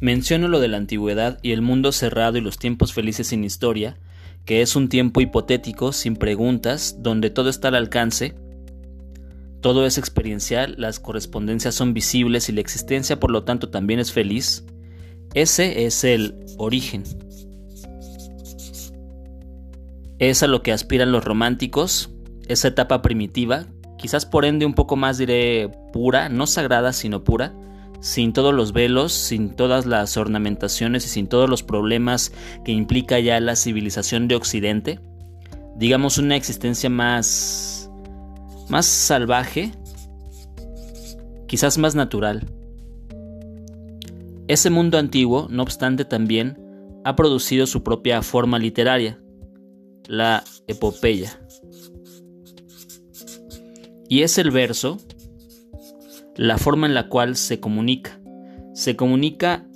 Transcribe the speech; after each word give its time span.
Menciono 0.00 0.48
lo 0.48 0.60
de 0.60 0.68
la 0.68 0.78
antigüedad 0.78 1.38
y 1.42 1.52
el 1.52 1.60
mundo 1.60 1.92
cerrado 1.92 2.38
y 2.38 2.40
los 2.40 2.58
tiempos 2.58 2.94
felices 2.94 3.26
sin 3.28 3.44
historia, 3.44 3.98
que 4.46 4.62
es 4.62 4.74
un 4.74 4.88
tiempo 4.88 5.20
hipotético, 5.20 5.92
sin 5.92 6.16
preguntas, 6.16 6.96
donde 7.00 7.28
todo 7.28 7.50
está 7.50 7.68
al 7.68 7.74
alcance, 7.74 8.34
todo 9.60 9.84
es 9.84 9.98
experiencial, 9.98 10.74
las 10.78 11.00
correspondencias 11.00 11.74
son 11.74 11.92
visibles 11.92 12.48
y 12.48 12.52
la 12.52 12.62
existencia 12.62 13.20
por 13.20 13.30
lo 13.30 13.44
tanto 13.44 13.68
también 13.68 14.00
es 14.00 14.10
feliz. 14.10 14.64
Ese 15.34 15.84
es 15.84 16.02
el 16.02 16.46
origen. 16.56 17.04
Es 20.18 20.42
a 20.42 20.46
lo 20.46 20.62
que 20.62 20.72
aspiran 20.72 21.12
los 21.12 21.24
románticos, 21.24 22.10
esa 22.48 22.68
etapa 22.68 23.02
primitiva, 23.02 23.66
quizás 23.98 24.24
por 24.24 24.46
ende 24.46 24.64
un 24.64 24.74
poco 24.74 24.96
más 24.96 25.18
diré 25.18 25.70
pura, 25.92 26.30
no 26.30 26.46
sagrada 26.46 26.94
sino 26.94 27.22
pura, 27.22 27.52
sin 28.00 28.32
todos 28.32 28.54
los 28.54 28.72
velos, 28.72 29.12
sin 29.12 29.50
todas 29.50 29.86
las 29.86 30.16
ornamentaciones 30.16 31.04
y 31.06 31.08
sin 31.08 31.28
todos 31.28 31.48
los 31.48 31.62
problemas 31.62 32.32
que 32.64 32.72
implica 32.72 33.18
ya 33.20 33.38
la 33.40 33.56
civilización 33.56 34.28
de 34.28 34.36
Occidente. 34.36 35.00
Digamos 35.76 36.18
una 36.18 36.36
existencia 36.36 36.90
más 36.90 37.80
más 38.70 38.86
salvaje, 38.86 39.72
quizás 41.46 41.76
más 41.76 41.94
natural. 41.94 42.46
Ese 44.46 44.70
mundo 44.70 44.96
antiguo, 44.96 45.48
no 45.50 45.62
obstante, 45.62 46.04
también 46.04 46.56
ha 47.04 47.16
producido 47.16 47.66
su 47.66 47.82
propia 47.82 48.22
forma 48.22 48.58
literaria, 48.58 49.20
la 50.06 50.44
epopeya. 50.68 51.40
Y 54.08 54.22
es 54.22 54.38
el 54.38 54.50
verso 54.50 54.98
la 56.40 56.56
forma 56.56 56.86
en 56.86 56.94
la 56.94 57.10
cual 57.10 57.36
se 57.36 57.60
comunica. 57.60 58.18
Se 58.72 58.96
comunica 58.96 59.66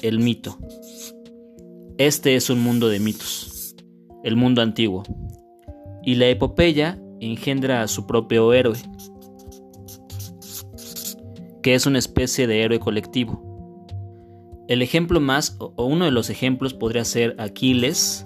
el 0.00 0.20
mito. 0.20 0.56
Este 1.98 2.34
es 2.34 2.48
un 2.48 2.62
mundo 2.62 2.88
de 2.88 2.98
mitos, 2.98 3.76
el 4.22 4.34
mundo 4.34 4.62
antiguo. 4.62 5.02
Y 6.02 6.14
la 6.14 6.30
epopeya 6.30 6.98
engendra 7.20 7.82
a 7.82 7.88
su 7.88 8.06
propio 8.06 8.54
héroe, 8.54 8.78
que 11.62 11.74
es 11.74 11.84
una 11.84 11.98
especie 11.98 12.46
de 12.46 12.62
héroe 12.62 12.80
colectivo. 12.80 13.76
El 14.66 14.80
ejemplo 14.80 15.20
más, 15.20 15.58
o 15.58 15.84
uno 15.84 16.06
de 16.06 16.10
los 16.10 16.30
ejemplos 16.30 16.72
podría 16.72 17.04
ser 17.04 17.36
Aquiles, 17.38 18.24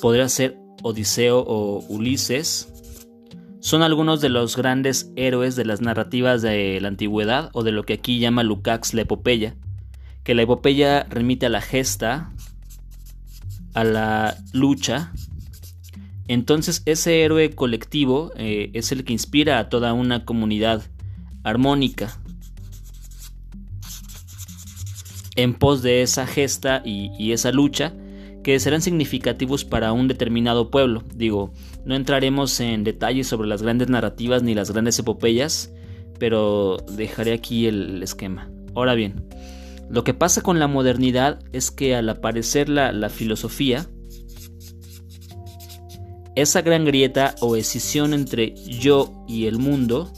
podría 0.00 0.28
ser 0.28 0.58
Odiseo 0.82 1.44
o 1.46 1.84
Ulises, 1.88 2.71
son 3.62 3.82
algunos 3.82 4.20
de 4.20 4.28
los 4.28 4.56
grandes 4.56 5.12
héroes 5.14 5.54
de 5.54 5.64
las 5.64 5.80
narrativas 5.80 6.42
de 6.42 6.80
la 6.80 6.88
antigüedad 6.88 7.48
o 7.52 7.62
de 7.62 7.70
lo 7.70 7.84
que 7.84 7.92
aquí 7.92 8.18
llama 8.18 8.42
Lukács 8.42 8.92
la 8.92 9.02
epopeya, 9.02 9.54
que 10.24 10.34
la 10.34 10.42
epopeya 10.42 11.04
remite 11.04 11.46
a 11.46 11.48
la 11.48 11.60
gesta, 11.60 12.32
a 13.72 13.84
la 13.84 14.36
lucha. 14.52 15.12
Entonces 16.26 16.82
ese 16.86 17.22
héroe 17.22 17.50
colectivo 17.50 18.32
eh, 18.36 18.70
es 18.74 18.90
el 18.90 19.04
que 19.04 19.12
inspira 19.12 19.60
a 19.60 19.68
toda 19.68 19.92
una 19.92 20.24
comunidad 20.24 20.82
armónica 21.44 22.18
en 25.36 25.54
pos 25.54 25.82
de 25.82 26.02
esa 26.02 26.26
gesta 26.26 26.82
y 26.84 27.30
esa 27.30 27.52
lucha 27.52 27.94
que 28.42 28.58
serán 28.58 28.82
significativos 28.82 29.64
para 29.64 29.92
un 29.92 30.08
determinado 30.08 30.70
pueblo. 30.70 31.04
Digo, 31.14 31.52
no 31.84 31.94
entraremos 31.94 32.58
en 32.60 32.84
detalles 32.84 33.26
sobre 33.26 33.48
las 33.48 33.62
grandes 33.62 33.88
narrativas 33.88 34.42
ni 34.42 34.54
las 34.54 34.70
grandes 34.70 34.98
epopeyas, 34.98 35.72
pero 36.18 36.78
dejaré 36.96 37.32
aquí 37.32 37.66
el 37.66 38.02
esquema. 38.02 38.50
Ahora 38.74 38.94
bien, 38.94 39.26
lo 39.90 40.04
que 40.04 40.14
pasa 40.14 40.42
con 40.42 40.58
la 40.58 40.68
modernidad 40.68 41.40
es 41.52 41.70
que 41.70 41.94
al 41.94 42.08
aparecer 42.08 42.68
la, 42.68 42.92
la 42.92 43.08
filosofía, 43.08 43.86
esa 46.34 46.62
gran 46.62 46.84
grieta 46.84 47.34
o 47.40 47.56
escisión 47.56 48.14
entre 48.14 48.54
yo 48.54 49.24
y 49.28 49.46
el 49.46 49.58
mundo, 49.58 50.10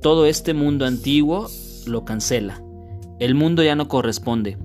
todo 0.00 0.24
este 0.26 0.54
mundo 0.54 0.86
antiguo 0.86 1.48
lo 1.86 2.04
cancela. 2.04 2.62
El 3.18 3.34
mundo 3.34 3.62
ya 3.62 3.74
no 3.74 3.88
corresponde 3.88 4.56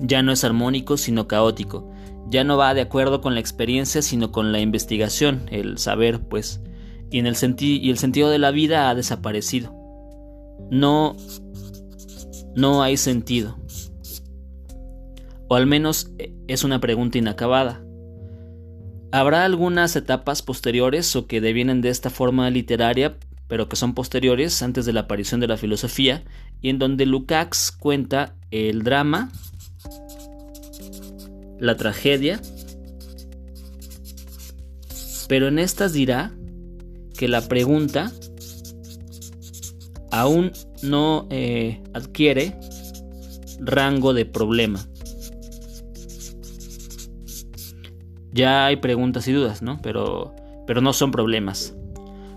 ya 0.00 0.22
no 0.22 0.32
es 0.32 0.44
armónico 0.44 0.96
sino 0.96 1.26
caótico, 1.28 1.90
ya 2.28 2.44
no 2.44 2.56
va 2.56 2.74
de 2.74 2.80
acuerdo 2.80 3.20
con 3.20 3.34
la 3.34 3.40
experiencia 3.40 4.02
sino 4.02 4.32
con 4.32 4.52
la 4.52 4.60
investigación, 4.60 5.46
el 5.50 5.78
saber, 5.78 6.20
pues, 6.20 6.60
y, 7.10 7.18
en 7.18 7.26
el, 7.26 7.36
y 7.58 7.90
el 7.90 7.98
sentido 7.98 8.30
de 8.30 8.38
la 8.38 8.50
vida 8.50 8.90
ha 8.90 8.94
desaparecido. 8.94 9.72
No, 10.70 11.16
no 12.54 12.82
hay 12.82 12.96
sentido. 12.96 13.58
O 15.48 15.54
al 15.54 15.66
menos 15.66 16.10
eh, 16.18 16.34
es 16.48 16.64
una 16.64 16.80
pregunta 16.80 17.18
inacabada. 17.18 17.82
¿Habrá 19.12 19.44
algunas 19.44 19.94
etapas 19.94 20.42
posteriores 20.42 21.14
o 21.14 21.26
que 21.26 21.40
devienen 21.40 21.80
de 21.80 21.90
esta 21.90 22.10
forma 22.10 22.50
literaria, 22.50 23.16
pero 23.46 23.68
que 23.68 23.76
son 23.76 23.94
posteriores 23.94 24.60
antes 24.62 24.84
de 24.84 24.92
la 24.92 25.02
aparición 25.02 25.40
de 25.40 25.46
la 25.46 25.56
filosofía, 25.56 26.24
y 26.60 26.70
en 26.70 26.80
donde 26.80 27.06
Lukács 27.06 27.70
cuenta 27.70 28.34
el 28.50 28.82
drama 28.82 29.30
la 31.58 31.76
tragedia, 31.76 32.40
pero 35.28 35.48
en 35.48 35.58
estas 35.58 35.92
dirá 35.92 36.32
que 37.16 37.28
la 37.28 37.40
pregunta 37.48 38.12
aún 40.10 40.52
no 40.82 41.26
eh, 41.30 41.82
adquiere 41.92 42.58
rango 43.58 44.14
de 44.14 44.26
problema. 44.26 44.86
Ya 48.32 48.66
hay 48.66 48.76
preguntas 48.76 49.26
y 49.28 49.32
dudas, 49.32 49.62
¿no? 49.62 49.80
Pero, 49.82 50.34
pero 50.66 50.82
no 50.82 50.92
son 50.92 51.10
problemas. 51.10 51.74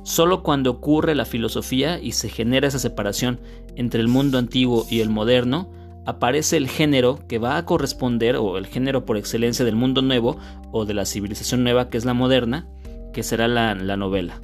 Solo 0.03 0.44
cuando 0.44 0.72
ocurre 0.72 1.13
la 1.13 1.25
filosofía 1.25 2.00
y 2.00 2.13
se 2.13 2.30
genera 2.30 2.68
esa 2.68 2.80
separación 2.80 3.41
entre 3.75 4.00
el 4.01 4.07
mundo 4.07 4.38
antiguo 4.38 4.88
y 4.90 5.01
el 5.01 5.09
moderno, 5.09 5.69
aparece 6.09 6.58
el 6.58 6.68
género 6.68 7.20
que 7.28 7.40
va 7.40 7.58
a 7.58 7.66
corresponder, 7.66 8.36
o 8.36 8.58
el 8.58 8.68
género 8.68 9.06
por 9.06 9.18
excelencia 9.18 9.66
del 9.66 9.75
mundo 9.75 10.02
nuevo, 10.02 10.38
o 10.72 10.86
de 10.86 10.94
la 10.94 11.06
civilización 11.06 11.64
nueva 11.64 11.90
que 11.90 11.97
es 11.97 12.06
la 12.06 12.14
moderna, 12.14 12.68
que 13.14 13.24
será 13.24 13.47
la, 13.47 13.74
novela. 13.75 14.42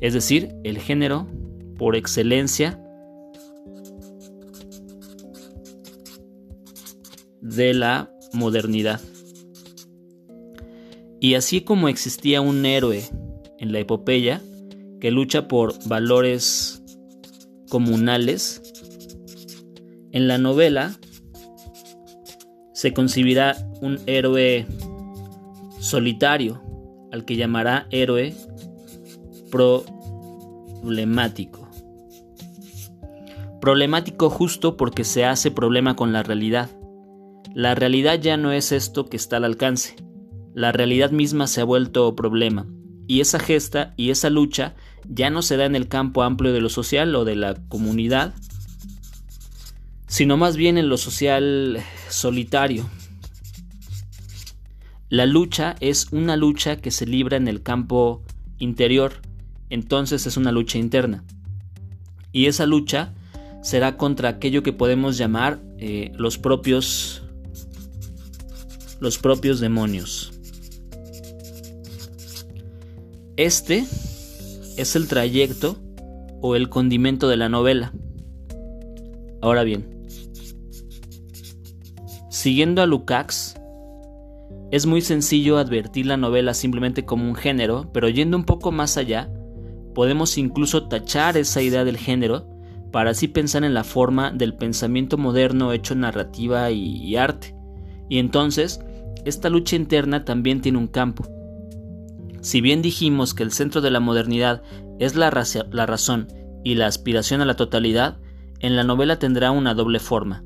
Es 0.00 0.14
decir, 0.14 0.50
el 0.64 0.78
género 0.78 1.26
por 1.76 1.96
excelencia 1.96 2.82
de 7.40 7.74
la 7.74 8.10
modernidad. 8.32 9.00
Y 11.20 11.34
así 11.34 11.62
como 11.62 11.88
existía 11.88 12.40
un 12.40 12.64
héroe 12.64 13.02
en 13.58 13.72
la 13.72 13.80
epopeya 13.80 14.40
que 15.00 15.10
lucha 15.10 15.48
por 15.48 15.74
valores 15.86 16.82
comunales, 17.68 18.69
en 20.12 20.28
la 20.28 20.38
novela 20.38 20.92
se 22.72 22.92
concibirá 22.92 23.56
un 23.80 23.98
héroe 24.06 24.66
solitario, 25.80 26.62
al 27.12 27.24
que 27.24 27.36
llamará 27.36 27.86
héroe 27.90 28.34
problemático. 29.50 31.68
Problemático 33.60 34.30
justo 34.30 34.76
porque 34.76 35.04
se 35.04 35.26
hace 35.26 35.50
problema 35.50 35.96
con 35.96 36.12
la 36.12 36.22
realidad. 36.22 36.70
La 37.54 37.74
realidad 37.74 38.20
ya 38.20 38.36
no 38.36 38.52
es 38.52 38.70
esto 38.72 39.06
que 39.06 39.16
está 39.16 39.36
al 39.36 39.44
alcance. 39.44 39.96
La 40.54 40.72
realidad 40.72 41.10
misma 41.10 41.46
se 41.46 41.60
ha 41.60 41.64
vuelto 41.64 42.16
problema. 42.16 42.66
Y 43.06 43.20
esa 43.20 43.38
gesta 43.38 43.92
y 43.96 44.10
esa 44.10 44.30
lucha 44.30 44.74
ya 45.08 45.30
no 45.30 45.42
se 45.42 45.56
da 45.56 45.66
en 45.66 45.74
el 45.74 45.88
campo 45.88 46.22
amplio 46.22 46.52
de 46.52 46.60
lo 46.60 46.68
social 46.68 47.14
o 47.16 47.24
de 47.24 47.36
la 47.36 47.54
comunidad, 47.68 48.34
sino 50.10 50.36
más 50.36 50.56
bien 50.56 50.76
en 50.76 50.88
lo 50.88 50.96
social 50.96 51.80
solitario. 52.08 52.84
La 55.08 55.24
lucha 55.24 55.76
es 55.78 56.08
una 56.10 56.36
lucha 56.36 56.76
que 56.76 56.90
se 56.90 57.06
libra 57.06 57.36
en 57.36 57.46
el 57.46 57.62
campo 57.62 58.20
interior, 58.58 59.22
entonces 59.70 60.26
es 60.26 60.36
una 60.36 60.50
lucha 60.50 60.78
interna. 60.78 61.22
Y 62.32 62.46
esa 62.46 62.66
lucha 62.66 63.14
será 63.62 63.96
contra 63.96 64.30
aquello 64.30 64.64
que 64.64 64.72
podemos 64.72 65.16
llamar 65.16 65.60
eh, 65.78 66.10
los 66.16 66.38
propios 66.38 67.22
los 68.98 69.16
propios 69.16 69.60
demonios. 69.60 70.32
Este 73.36 73.84
es 74.76 74.96
el 74.96 75.06
trayecto 75.06 75.78
o 76.42 76.56
el 76.56 76.68
condimento 76.68 77.28
de 77.28 77.36
la 77.36 77.48
novela. 77.48 77.92
Ahora 79.40 79.62
bien, 79.64 79.99
Siguiendo 82.40 82.80
a 82.80 82.86
Lukács, 82.86 83.60
es 84.70 84.86
muy 84.86 85.02
sencillo 85.02 85.58
advertir 85.58 86.06
la 86.06 86.16
novela 86.16 86.54
simplemente 86.54 87.04
como 87.04 87.28
un 87.28 87.34
género, 87.34 87.90
pero 87.92 88.08
yendo 88.08 88.38
un 88.38 88.44
poco 88.44 88.72
más 88.72 88.96
allá, 88.96 89.30
podemos 89.94 90.38
incluso 90.38 90.88
tachar 90.88 91.36
esa 91.36 91.60
idea 91.60 91.84
del 91.84 91.98
género 91.98 92.48
para 92.92 93.10
así 93.10 93.28
pensar 93.28 93.62
en 93.62 93.74
la 93.74 93.84
forma 93.84 94.30
del 94.30 94.54
pensamiento 94.54 95.18
moderno 95.18 95.74
hecho 95.74 95.94
narrativa 95.94 96.70
y, 96.70 97.14
arte. 97.14 97.54
Y 98.08 98.18
entonces, 98.18 98.80
esta 99.26 99.50
lucha 99.50 99.76
interna 99.76 100.24
también 100.24 100.62
tiene 100.62 100.78
un 100.78 100.88
campo. 100.88 101.26
Si 102.40 102.62
bien 102.62 102.80
dijimos 102.80 103.34
que 103.34 103.42
el 103.42 103.52
centro 103.52 103.82
de 103.82 103.90
la 103.90 104.00
modernidad 104.00 104.62
es 104.98 105.14
la, 105.14 105.30
la 105.72 105.84
razón 105.84 106.28
y 106.64 106.76
la 106.76 106.86
aspiración 106.86 107.42
a 107.42 107.44
la 107.44 107.56
totalidad, 107.56 108.16
en 108.60 108.76
la 108.76 108.84
novela 108.84 109.18
tendrá 109.18 109.50
una 109.50 109.74
doble 109.74 109.98
forma. 109.98 110.42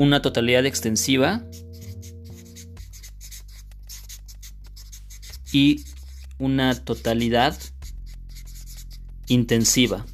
Una 0.00 0.22
totalidad 0.22 0.64
extensiva 0.64 1.44
y 5.52 5.84
una 6.38 6.74
totalidad 6.74 7.54
intensiva. 9.28 10.06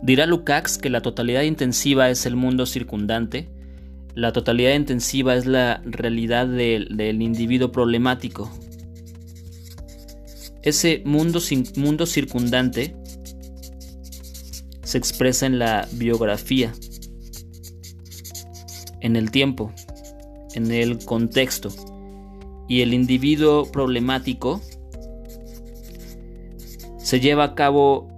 Dirá 0.00 0.24
Lukács 0.24 0.78
que 0.78 0.88
la 0.88 1.02
totalidad 1.02 1.42
intensiva 1.42 2.08
es 2.08 2.24
el 2.24 2.34
mundo 2.34 2.64
circundante, 2.64 3.50
la 4.14 4.32
totalidad 4.32 4.72
intensiva 4.72 5.34
es 5.34 5.44
la 5.44 5.82
realidad 5.84 6.46
del, 6.46 7.20
individuo 7.20 7.72
problemático. 7.72 8.50
Ese 10.62 11.02
mundo, 11.04 11.40
mundo 11.76 12.06
circundante 12.06 12.96
se 14.90 14.98
expresa 14.98 15.46
en 15.46 15.60
la 15.60 15.86
biografía, 15.92 16.72
en 19.00 19.14
el 19.14 19.30
tiempo, 19.30 19.72
en 20.54 20.72
el 20.72 21.04
contexto, 21.04 21.70
y 22.68 22.80
el 22.80 22.92
individuo 22.92 23.70
problemático 23.70 24.60
se 26.98 27.20
lleva 27.20 27.44
a 27.44 27.54
cabo 27.54 28.08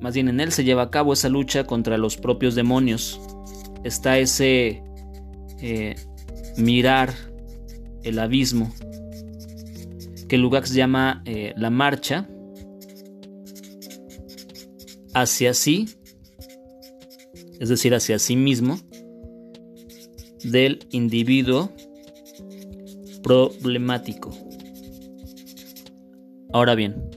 más 0.00 0.12
bien 0.12 0.28
en 0.28 0.38
él 0.38 0.52
se 0.52 0.64
lleva 0.64 0.82
a 0.82 0.90
cabo 0.90 1.14
esa 1.14 1.30
lucha 1.30 1.64
contra 1.64 1.96
los 1.96 2.18
propios 2.18 2.54
demonios. 2.54 3.18
Está 3.84 4.18
ese 4.18 4.82
eh, 5.62 5.94
mirar 6.58 7.14
el 8.02 8.18
abismo 8.18 8.70
que 10.28 10.36
Lugax 10.36 10.74
llama 10.74 11.22
eh, 11.24 11.54
la 11.56 11.70
marcha 11.70 12.28
hacia 15.14 15.54
sí, 15.54 15.88
es 17.60 17.68
decir, 17.68 17.94
hacia 17.94 18.18
sí 18.18 18.36
mismo, 18.36 18.78
del 20.42 20.86
individuo 20.90 21.72
problemático. 23.22 24.30
Ahora 26.52 26.74
bien, 26.74 27.10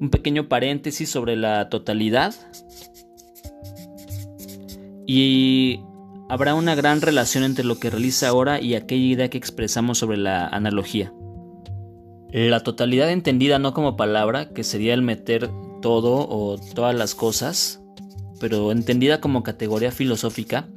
un 0.00 0.10
pequeño 0.10 0.48
paréntesis 0.48 1.08
sobre 1.08 1.36
la 1.36 1.68
totalidad. 1.68 2.34
Y 5.06 5.80
habrá 6.28 6.54
una 6.54 6.74
gran 6.74 7.00
relación 7.00 7.44
entre 7.44 7.64
lo 7.64 7.78
que 7.78 7.90
realiza 7.90 8.28
ahora 8.28 8.60
y 8.60 8.74
aquella 8.74 9.04
idea 9.04 9.30
que 9.30 9.38
expresamos 9.38 9.98
sobre 9.98 10.16
la 10.16 10.46
analogía. 10.46 11.12
La 12.32 12.60
totalidad 12.60 13.10
entendida 13.10 13.58
no 13.58 13.74
como 13.74 13.96
palabra, 13.96 14.48
que 14.48 14.64
sería 14.64 14.94
el 14.94 15.02
meter 15.02 15.50
todo 15.80 16.26
o 16.28 16.58
todas 16.74 16.94
las 16.94 17.14
cosas, 17.14 17.83
pero 18.44 18.72
entendida 18.72 19.22
como 19.22 19.42
categoría 19.42 19.90
filosófica, 19.90 20.68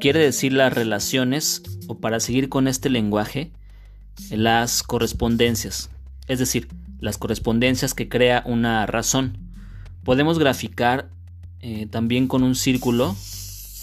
quiere 0.00 0.18
decir 0.18 0.52
las 0.52 0.72
relaciones, 0.72 1.62
o 1.86 2.00
para 2.00 2.18
seguir 2.18 2.48
con 2.48 2.66
este 2.66 2.90
lenguaje, 2.90 3.52
las 4.28 4.82
correspondencias. 4.82 5.88
Es 6.26 6.40
decir, 6.40 6.66
las 6.98 7.16
correspondencias 7.16 7.94
que 7.94 8.08
crea 8.08 8.42
una 8.44 8.86
razón. 8.86 9.38
Podemos 10.02 10.40
graficar 10.40 11.08
eh, 11.60 11.86
también 11.88 12.26
con 12.26 12.42
un 12.42 12.56
círculo 12.56 13.14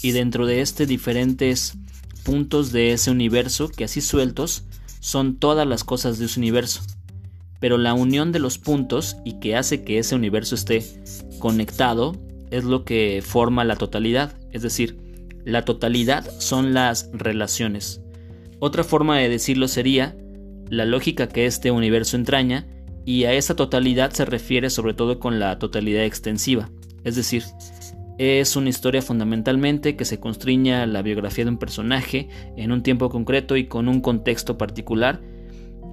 y 0.02 0.10
dentro 0.10 0.44
de 0.44 0.60
este 0.60 0.84
diferentes 0.84 1.78
puntos 2.24 2.72
de 2.72 2.92
ese 2.92 3.10
universo 3.10 3.70
que 3.70 3.84
así 3.84 4.02
sueltos 4.02 4.64
son 5.00 5.36
todas 5.36 5.66
las 5.66 5.82
cosas 5.82 6.18
de 6.18 6.26
ese 6.26 6.38
universo. 6.38 6.82
Pero 7.58 7.78
la 7.78 7.94
unión 7.94 8.32
de 8.32 8.38
los 8.38 8.58
puntos 8.58 9.16
y 9.24 9.40
que 9.40 9.56
hace 9.56 9.82
que 9.82 9.98
ese 9.98 10.14
universo 10.14 10.54
esté 10.54 10.84
conectado 11.38 12.22
es 12.50 12.64
lo 12.64 12.84
que 12.84 13.22
forma 13.24 13.64
la 13.64 13.76
totalidad. 13.76 14.36
Es 14.52 14.62
decir, 14.62 14.96
la 15.44 15.64
totalidad 15.64 16.24
son 16.38 16.74
las 16.74 17.10
relaciones. 17.12 18.02
Otra 18.60 18.84
forma 18.84 19.18
de 19.18 19.28
decirlo 19.28 19.68
sería 19.68 20.16
la 20.70 20.84
lógica 20.84 21.28
que 21.28 21.46
este 21.46 21.70
universo 21.70 22.16
entraña 22.16 22.66
y 23.04 23.24
a 23.24 23.32
esa 23.34 23.54
totalidad 23.54 24.12
se 24.12 24.24
refiere 24.24 24.70
sobre 24.70 24.94
todo 24.94 25.18
con 25.18 25.38
la 25.38 25.58
totalidad 25.58 26.04
extensiva, 26.04 26.70
es 27.04 27.16
decir, 27.16 27.44
es 28.16 28.56
una 28.56 28.70
historia 28.70 29.02
fundamentalmente 29.02 29.96
que 29.96 30.04
se 30.04 30.20
constriña 30.20 30.86
la 30.86 31.02
biografía 31.02 31.44
de 31.44 31.50
un 31.50 31.58
personaje 31.58 32.28
en 32.56 32.72
un 32.72 32.82
tiempo 32.82 33.10
concreto 33.10 33.56
y 33.56 33.66
con 33.66 33.88
un 33.88 34.00
contexto 34.00 34.56
particular, 34.56 35.20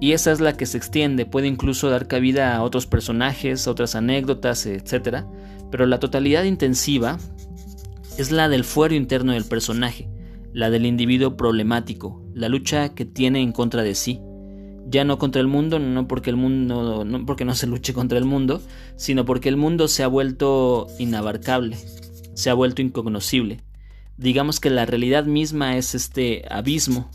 y 0.00 0.12
esa 0.12 0.32
es 0.32 0.40
la 0.40 0.56
que 0.56 0.66
se 0.66 0.78
extiende, 0.78 1.26
puede 1.26 1.48
incluso 1.48 1.90
dar 1.90 2.08
cabida 2.08 2.56
a 2.56 2.62
otros 2.62 2.86
personajes, 2.86 3.68
otras 3.68 3.94
anécdotas, 3.94 4.66
etc. 4.66 5.24
Pero 5.72 5.86
la 5.86 5.98
totalidad 5.98 6.44
intensiva 6.44 7.18
es 8.16 8.30
la 8.30 8.48
del 8.48 8.62
fuero 8.62 8.94
interno 8.94 9.32
del 9.32 9.44
personaje, 9.44 10.08
la 10.52 10.70
del 10.70 10.86
individuo 10.86 11.36
problemático, 11.36 12.22
la 12.32 12.48
lucha 12.48 12.94
que 12.94 13.04
tiene 13.04 13.42
en 13.42 13.50
contra 13.50 13.82
de 13.82 13.96
sí 13.96 14.20
ya 14.92 15.04
no 15.04 15.18
contra 15.18 15.40
el 15.40 15.48
mundo, 15.48 15.78
no 15.78 16.06
porque 16.06 16.30
el 16.30 16.36
mundo, 16.36 17.04
no 17.04 17.24
porque 17.24 17.44
no 17.44 17.54
se 17.54 17.66
luche 17.66 17.94
contra 17.94 18.18
el 18.18 18.24
mundo, 18.24 18.60
sino 18.96 19.24
porque 19.24 19.48
el 19.48 19.56
mundo 19.56 19.88
se 19.88 20.02
ha 20.02 20.06
vuelto 20.06 20.86
inabarcable, 20.98 21.76
se 22.34 22.50
ha 22.50 22.54
vuelto 22.54 22.82
incognoscible. 22.82 23.60
Digamos 24.18 24.60
que 24.60 24.70
la 24.70 24.84
realidad 24.84 25.24
misma 25.24 25.76
es 25.76 25.94
este 25.94 26.44
abismo, 26.50 27.10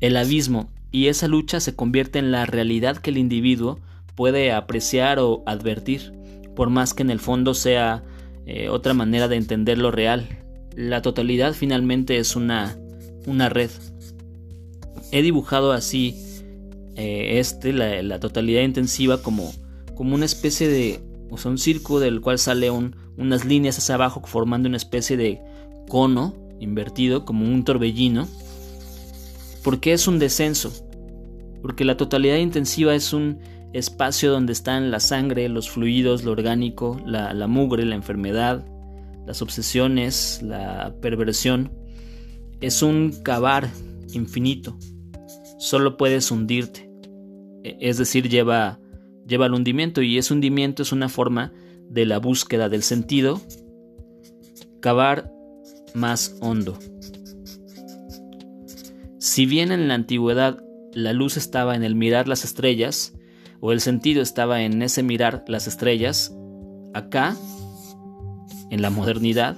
el 0.00 0.16
abismo, 0.16 0.68
y 0.90 1.06
esa 1.06 1.28
lucha 1.28 1.60
se 1.60 1.76
convierte 1.76 2.18
en 2.18 2.32
la 2.32 2.46
realidad 2.46 2.96
que 2.96 3.10
el 3.10 3.18
individuo 3.18 3.78
puede 4.14 4.52
apreciar 4.52 5.18
o 5.18 5.42
advertir, 5.46 6.12
por 6.56 6.70
más 6.70 6.94
que 6.94 7.04
en 7.04 7.10
el 7.10 7.20
fondo 7.20 7.54
sea 7.54 8.02
eh, 8.46 8.68
otra 8.68 8.94
manera 8.94 9.28
de 9.28 9.36
entender 9.36 9.78
lo 9.78 9.92
real. 9.92 10.26
La 10.74 11.02
totalidad 11.02 11.52
finalmente 11.52 12.18
es 12.18 12.34
una, 12.34 12.76
una 13.26 13.48
red, 13.48 13.70
he 15.12 15.22
dibujado 15.22 15.72
así 15.72 16.14
eh, 16.96 17.38
este, 17.38 17.72
la, 17.72 18.20
totalidad 18.20 18.62
intensiva, 18.62 19.22
como, 19.22 19.52
como 19.94 20.14
una 20.14 20.24
especie 20.24 20.68
de, 20.68 21.00
o 21.30 21.38
sea, 21.38 21.50
un 21.50 21.58
círculo 21.58 22.00
del 22.00 22.20
cual 22.20 22.38
sale 22.38 22.70
unas 22.70 23.44
líneas 23.44 23.78
hacia 23.78 23.96
abajo 23.96 24.22
formando 24.24 24.68
una 24.68 24.76
especie 24.76 25.16
de 25.16 25.40
cono 25.88 26.34
invertido, 26.58 27.24
como 27.24 27.44
un 27.44 27.64
torbellino. 27.64 28.26
¿Por 29.62 29.80
qué 29.80 29.92
es 29.92 30.08
un 30.08 30.18
descenso? 30.18 30.72
Porque 31.60 31.84
la 31.84 31.96
totalidad 31.96 32.36
intensiva 32.36 32.94
es 32.94 33.12
un 33.12 33.40
espacio 33.76 34.30
donde 34.30 34.52
están 34.52 34.90
la 34.90 35.00
sangre, 35.00 35.48
los 35.48 35.70
fluidos, 35.70 36.24
lo 36.24 36.32
orgánico, 36.32 37.00
la, 37.04 37.46
mugre, 37.46 37.84
la 37.84 37.94
enfermedad, 37.94 38.64
las 39.26 39.42
obsesiones, 39.42 40.40
la 40.42 40.94
perversión. 41.00 41.72
Es 42.60 42.82
un 42.82 43.12
cavar 43.22 43.68
infinito 44.12 44.76
solo 45.58 45.96
puedes 45.96 46.30
hundirte. 46.30 46.90
E, 47.62 47.76
es 47.80 47.98
decir, 47.98 48.28
lleva, 48.28 48.78
lleva 49.26 49.46
al 49.46 49.54
hundimiento 49.54 50.02
y 50.02 50.18
ese 50.18 50.32
hundimiento 50.32 50.82
es 50.82 50.92
una 50.92 51.08
forma 51.08 51.52
de 51.88 52.06
la 52.06 52.18
búsqueda 52.18 52.68
del 52.68 52.82
sentido, 52.82 53.40
cavar 54.80 55.32
más 55.94 56.36
hondo. 56.40 56.78
Si 59.18 59.46
bien 59.46 59.72
en 59.72 59.88
la 59.88 59.94
antigüedad 59.94 60.62
la 60.92 61.12
luz 61.12 61.36
estaba 61.36 61.76
en 61.76 61.82
el 61.82 61.94
mirar 61.94 62.28
las 62.28 62.44
estrellas, 62.44 63.12
o 63.66 63.72
el 63.72 63.80
sentido 63.80 64.22
estaba 64.22 64.62
en 64.62 64.80
ese 64.80 65.02
mirar 65.02 65.44
las 65.48 65.66
estrellas, 65.66 66.32
acá, 66.94 67.34
en 68.70 68.80
la 68.80 68.90
modernidad, 68.90 69.56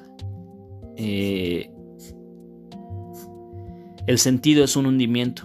eh, 0.97 1.71
el 4.07 4.19
sentido 4.19 4.65
es 4.65 4.77
un 4.77 4.87
hundimiento. 4.87 5.43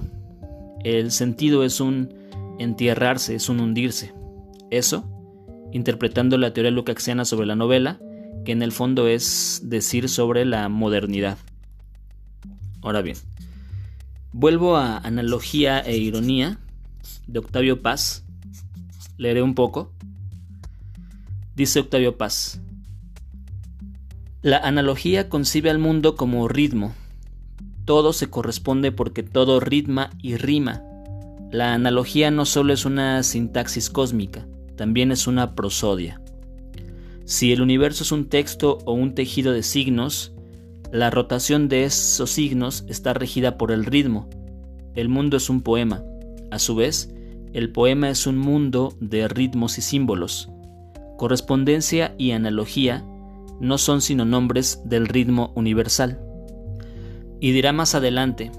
El 0.86 1.12
sentido 1.12 1.66
es 1.66 1.82
un 1.82 2.14
entierrarse, 2.58 3.36
es 3.36 3.50
un 3.50 3.60
hundirse. 3.60 4.14
Eso, 4.72 5.04
interpretando 5.74 6.38
la 6.38 6.54
teoría 6.54 6.72
lucaxiana 6.72 7.26
sobre 7.26 7.48
la 7.48 7.58
novela, 7.58 8.00
que 8.46 8.54
en 8.54 8.62
el 8.62 8.72
fondo 8.72 9.10
es 9.10 9.60
decir 9.66 10.08
sobre 10.08 10.46
la 10.46 10.70
modernidad. 10.70 11.38
Ahora 12.82 13.02
bien, 13.02 13.18
vuelvo 14.32 14.78
a 14.78 15.00
Analogía 15.00 15.82
e 15.82 15.98
Ironía 15.98 16.60
de 17.28 17.40
Octavio 17.40 17.82
Paz. 17.82 18.23
Leeré 19.18 19.42
un 19.42 19.56
poco. 19.56 19.92
Dice 21.56 21.80
Octavio 21.80 22.18
Paz. 22.18 22.62
La 24.42 24.58
analogía 24.58 25.30
concibe 25.30 25.70
al 25.70 25.80
mundo 25.80 26.16
como 26.16 26.48
ritmo, 26.48 26.94
todo 27.86 28.14
se 28.14 28.30
corresponde 28.30 28.92
porque 28.94 29.24
todo 29.24 29.60
ritma 29.60 30.10
y 30.22 30.38
rima. 30.38 30.84
La 31.52 31.74
analogía 31.74 32.32
no 32.32 32.46
solo 32.46 32.74
es 32.74 32.86
una 32.86 33.22
sintaxis 33.24 33.90
cósmica, 33.90 34.48
también 34.78 35.12
es 35.12 35.28
una 35.28 35.54
prosodia. 35.54 36.22
Si 37.26 37.52
el 37.52 37.62
universo 37.62 38.04
es 38.04 38.12
un 38.12 38.30
texto 38.30 38.80
o 38.86 38.94
un 38.94 39.16
tejido 39.16 39.52
de 39.52 39.64
signos, 39.64 40.34
la 40.92 41.10
rotación 41.10 41.68
de 41.68 41.84
esos 41.84 42.30
signos 42.30 42.86
está 42.88 43.14
regida 43.14 43.58
por 43.58 43.72
el 43.72 43.86
ritmo. 43.86 44.30
El 44.96 45.10
mundo 45.10 45.38
es 45.38 45.50
un 45.50 45.62
poema. 45.62 46.04
A 46.52 46.60
su 46.60 46.76
vez, 46.76 47.13
el 47.54 47.72
poema 47.72 48.10
es 48.10 48.26
un 48.26 48.38
mundo 48.38 48.98
de 49.00 49.28
ritmos 49.28 49.78
y 49.78 49.82
símbolos. 49.82 50.50
Correspondencia 51.18 52.16
y 52.18 52.32
analogía 52.32 53.06
no 53.60 53.78
son 53.78 54.02
sino 54.02 54.26
nombres 54.26 54.82
del 54.86 55.08
ritmo 55.08 55.54
universal. 55.56 56.20
Y 57.40 57.52
dirá 57.52 57.72
más 57.72 57.94
adelante, 57.94 58.52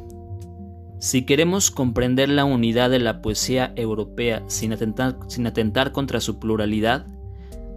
si 1.01 1.27
queremos 1.27 1.73
comprender 1.73 2.29
la 2.29 2.45
unidad 2.45 2.89
de 2.89 3.01
la 3.01 3.21
poesía 3.21 3.73
europea 3.77 4.45
sin 4.47 4.73
atentar, 4.73 5.19
sin 5.27 5.47
atentar 5.47 5.91
contra 5.91 6.21
su 6.21 6.39
pluralidad, 6.39 7.07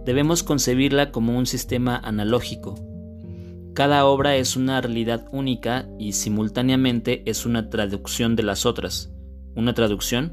debemos 0.06 0.44
concebirla 0.44 1.10
como 1.10 1.36
un 1.36 1.46
sistema 1.46 1.96
analógico. 1.96 2.76
Cada 3.74 4.06
obra 4.06 4.36
es 4.36 4.56
una 4.56 4.80
realidad 4.80 5.26
única 5.32 5.88
y 5.98 6.12
simultáneamente 6.12 7.22
es 7.26 7.44
una 7.44 7.70
traducción 7.70 8.36
de 8.36 8.44
las 8.44 8.66
otras. 8.66 9.12
Una 9.54 9.74
traducción, 9.74 10.32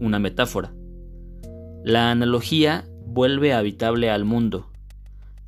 una 0.00 0.18
metáfora. 0.18 0.72
La 1.84 2.10
analogía 2.10 2.84
vuelve 3.06 3.52
habitable 3.52 4.10
al 4.10 4.24
mundo. 4.24 4.68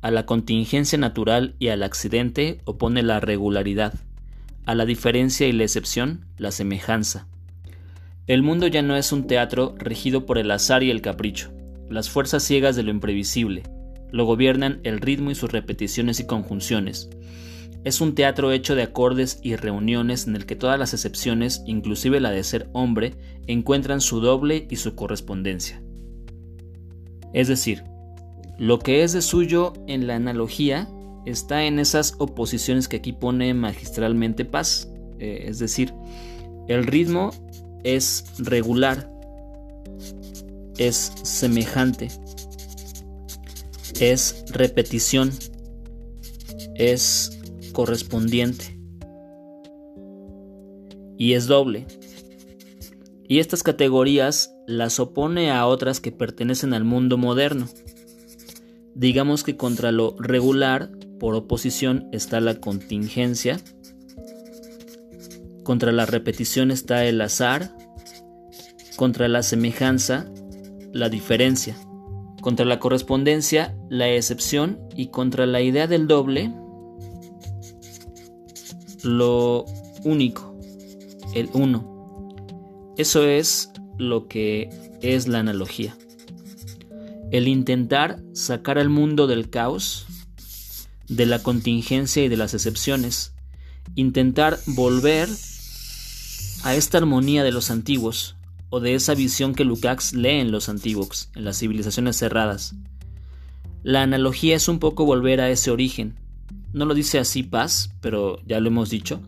A 0.01 0.11
la 0.11 0.25
contingencia 0.25 0.97
natural 0.97 1.55
y 1.59 1.69
al 1.69 1.81
accidente 1.81 2.59
opone 2.65 3.03
la 3.03 3.19
regularidad. 3.19 3.93
A 4.65 4.75
la 4.75 4.85
diferencia 4.85 5.47
y 5.47 5.51
la 5.51 5.63
excepción, 5.63 6.25
la 6.37 6.51
semejanza. 6.51 7.27
El 8.27 8.43
mundo 8.43 8.67
ya 8.67 8.81
no 8.81 8.95
es 8.95 9.11
un 9.11 9.27
teatro 9.27 9.75
regido 9.77 10.25
por 10.25 10.37
el 10.37 10.49
azar 10.51 10.83
y 10.83 10.89
el 10.89 11.01
capricho, 11.01 11.51
las 11.89 12.09
fuerzas 12.09 12.43
ciegas 12.43 12.75
de 12.75 12.83
lo 12.83 12.91
imprevisible. 12.91 13.63
Lo 14.11 14.25
gobiernan 14.25 14.79
el 14.83 14.99
ritmo 14.99 15.31
y 15.31 15.35
sus 15.35 15.51
repeticiones 15.51 16.19
y 16.19 16.25
conjunciones. 16.25 17.09
Es 17.85 18.01
un 18.01 18.15
teatro 18.15 18.51
hecho 18.51 18.73
de 18.73 18.81
acordes 18.81 19.39
y 19.43 19.55
reuniones 19.55 20.25
en 20.25 20.35
el 20.35 20.47
que 20.47 20.55
todas 20.55 20.79
las 20.79 20.95
excepciones, 20.95 21.61
inclusive 21.67 22.19
la 22.19 22.31
de 22.31 22.43
ser 22.43 22.67
hombre, 22.73 23.13
encuentran 23.45 24.01
su 24.01 24.19
doble 24.19 24.67
y 24.71 24.77
su 24.77 24.95
correspondencia. 24.95 25.81
Es 27.31 27.47
decir, 27.47 27.83
lo 28.57 28.79
que 28.79 29.03
es 29.03 29.13
de 29.13 29.21
suyo 29.21 29.73
en 29.87 30.07
la 30.07 30.15
analogía 30.15 30.89
está 31.27 31.65
en 31.65 31.77
esas 31.77 32.15
oposiciones 32.17 32.87
que 32.87 32.97
aquí 32.97 33.13
pone 33.13 33.53
magistralmente 33.53 34.45
Paz. 34.45 34.89
Eh, 35.19 35.45
es 35.47 35.59
decir, 35.59 35.93
el 36.67 36.87
ritmo 36.87 37.29
es 37.83 38.25
regular, 38.39 39.11
es 40.77 41.13
semejante, 41.21 42.07
es 43.99 44.43
repetición, 44.49 45.29
es 46.73 47.34
correspondiente. 47.75 48.79
Y 51.17 51.33
es 51.33 51.45
doble. 51.45 51.85
Y 53.27 53.39
estas 53.39 53.63
categorías 53.63 54.55
las 54.65 54.99
opone 54.99 55.51
a 55.51 55.67
otras 55.67 55.99
que 55.99 56.13
pertenecen 56.13 56.73
al 56.73 56.85
mundo 56.85 57.17
moderno. 57.17 57.67
Digamos 58.93 59.43
que 59.43 59.57
contra 59.57 59.91
lo 59.91 60.15
regular, 60.17 60.89
por 61.19 61.35
oposición, 61.35 62.07
está 62.13 62.39
la 62.39 62.61
contingencia, 62.61 63.59
contra 65.63 65.91
la 65.91 66.05
repetición 66.05 66.71
está 66.71 67.03
el 67.03 67.19
azar, 67.19 67.75
contra 68.95 69.27
la 69.27 69.43
semejanza, 69.43 70.31
la 70.93 71.09
diferencia, 71.09 71.75
contra 72.41 72.65
la 72.65 72.79
correspondencia, 72.79 73.75
la 73.89 74.07
excepción. 74.09 74.79
Y 74.95 75.07
contra 75.07 75.45
la 75.45 75.59
idea 75.59 75.87
del 75.87 76.07
doble, 76.07 76.53
lo 79.05 79.65
único, 80.03 80.59
el 81.33 81.49
uno. 81.53 82.33
Eso 82.97 83.25
es 83.25 83.71
lo 83.97 84.27
que 84.27 84.69
es 85.01 85.27
la 85.27 85.39
analogía. 85.39 85.95
El 87.31 87.47
intentar 87.47 88.21
sacar 88.33 88.77
al 88.77 88.89
mundo 88.89 89.27
del 89.27 89.49
caos, 89.49 90.07
de 91.07 91.25
la 91.25 91.41
contingencia 91.43 92.23
y 92.23 92.29
de 92.29 92.37
las 92.37 92.53
excepciones. 92.53 93.33
Intentar 93.93 94.59
volver 94.65 95.29
a 96.63 96.75
esta 96.75 96.97
armonía 96.97 97.43
de 97.43 97.51
los 97.51 97.69
antiguos, 97.69 98.35
o 98.69 98.79
de 98.79 98.95
esa 98.95 99.13
visión 99.13 99.53
que 99.53 99.63
Lukács 99.63 100.13
lee 100.13 100.39
en 100.39 100.51
los 100.51 100.67
antiguos, 100.67 101.29
en 101.35 101.45
las 101.45 101.59
civilizaciones 101.59 102.17
cerradas. 102.17 102.75
La 103.83 104.01
analogía 104.01 104.55
es 104.55 104.67
un 104.67 104.79
poco 104.79 105.05
volver 105.05 105.39
a 105.41 105.49
ese 105.49 105.69
origen. 105.69 106.15
No 106.75 106.85
lo 106.85 106.93
dice 106.93 107.17
así 107.17 107.41
Paz, 107.41 107.89
pero 108.01 108.37
ya 108.45 108.59
lo 108.59 108.67
hemos 108.67 108.91
dicho 108.91 109.19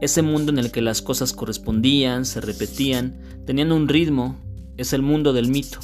ese 0.00 0.22
mundo 0.22 0.52
en 0.52 0.58
el 0.58 0.70
que 0.70 0.82
las 0.82 1.02
cosas 1.02 1.32
correspondían, 1.32 2.24
se 2.24 2.40
repetían, 2.40 3.18
tenían 3.46 3.72
un 3.72 3.88
ritmo, 3.88 4.36
es 4.76 4.92
el 4.92 5.02
mundo 5.02 5.32
del 5.32 5.48
mito. 5.48 5.78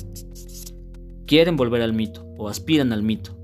Quieren 1.27 1.57
volver 1.57 1.83
al 1.83 1.93
mito 1.93 2.27
o 2.37 2.49
aspiran 2.49 2.93
al 2.93 3.03
mito. 3.03 3.37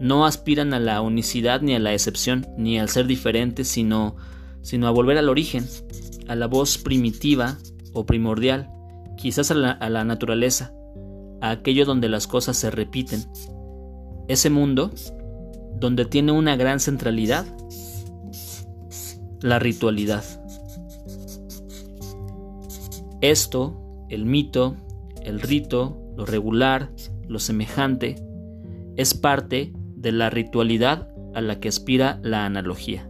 No 0.00 0.24
aspiran 0.24 0.72
a 0.72 0.80
la 0.80 1.02
unicidad 1.02 1.60
ni 1.60 1.74
a 1.74 1.78
la 1.78 1.92
excepción, 1.92 2.46
ni 2.56 2.78
al 2.78 2.88
ser 2.88 3.06
diferente, 3.06 3.64
sino, 3.64 4.16
sino 4.62 4.86
a 4.86 4.90
volver 4.90 5.18
al 5.18 5.28
origen, 5.28 5.66
a 6.28 6.34
la 6.34 6.46
voz 6.46 6.78
primitiva 6.78 7.58
o 7.92 8.06
primordial, 8.06 8.70
quizás 9.18 9.50
a 9.50 9.54
la, 9.54 9.72
a 9.72 9.90
la 9.90 10.04
naturaleza, 10.04 10.72
a 11.42 11.50
aquello 11.50 11.84
donde 11.84 12.08
las 12.08 12.26
cosas 12.26 12.56
se 12.56 12.70
repiten. 12.70 13.24
Ese 14.28 14.48
mundo 14.48 14.92
donde 15.80 16.04
tiene 16.04 16.32
una 16.32 16.56
gran 16.56 16.78
centralidad 16.78 17.46
la 19.42 19.58
ritualidad. 19.58 20.24
Esto, 23.20 24.06
el 24.08 24.24
mito, 24.24 24.76
el 25.22 25.40
rito, 25.40 25.98
lo 26.16 26.26
regular, 26.26 26.90
lo 27.26 27.38
semejante, 27.38 28.16
es 28.96 29.14
parte 29.14 29.72
de 29.96 30.12
la 30.12 30.30
ritualidad 30.30 31.08
a 31.34 31.40
la 31.40 31.60
que 31.60 31.68
aspira 31.68 32.20
la 32.22 32.44
analogía. 32.44 33.09